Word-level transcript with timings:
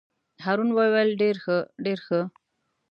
هارون 0.45 0.69
وویل: 0.73 1.09
ډېر 1.21 1.35
ښه 1.43 1.57
ډېر 1.85 1.99
ښه. 2.07 2.21